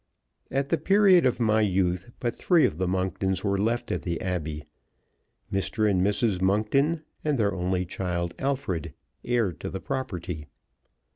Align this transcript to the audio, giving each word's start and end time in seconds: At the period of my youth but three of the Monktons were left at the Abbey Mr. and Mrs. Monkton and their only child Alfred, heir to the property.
At 0.49 0.69
the 0.69 0.79
period 0.79 1.27
of 1.27 1.39
my 1.39 1.61
youth 1.61 2.09
but 2.19 2.33
three 2.33 2.65
of 2.65 2.79
the 2.79 2.87
Monktons 2.87 3.43
were 3.43 3.59
left 3.59 3.91
at 3.91 4.01
the 4.01 4.19
Abbey 4.19 4.63
Mr. 5.53 5.87
and 5.87 6.01
Mrs. 6.01 6.41
Monkton 6.41 7.03
and 7.23 7.37
their 7.37 7.53
only 7.53 7.85
child 7.85 8.33
Alfred, 8.39 8.95
heir 9.23 9.53
to 9.53 9.69
the 9.69 9.79
property. 9.79 10.47